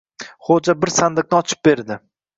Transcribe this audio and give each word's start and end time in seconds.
Xo‘ja 0.47 0.75
bir 0.85 0.93
sandiqni 0.95 1.39
ochib 1.43 1.63
berdi. 1.71 2.03